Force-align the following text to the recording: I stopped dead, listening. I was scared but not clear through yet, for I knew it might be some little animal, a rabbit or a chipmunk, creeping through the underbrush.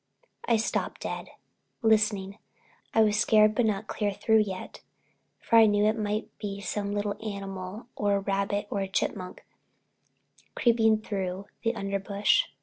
I 0.45 0.57
stopped 0.57 1.01
dead, 1.01 1.29
listening. 1.83 2.39
I 2.91 3.01
was 3.03 3.19
scared 3.19 3.53
but 3.53 3.67
not 3.67 3.85
clear 3.85 4.11
through 4.11 4.39
yet, 4.39 4.81
for 5.39 5.57
I 5.57 5.67
knew 5.67 5.85
it 5.85 5.95
might 5.95 6.35
be 6.39 6.59
some 6.59 6.91
little 6.95 7.15
animal, 7.23 7.85
a 7.99 8.19
rabbit 8.19 8.65
or 8.71 8.79
a 8.79 8.87
chipmunk, 8.87 9.45
creeping 10.55 11.01
through 11.03 11.45
the 11.61 11.75
underbrush. 11.75 12.51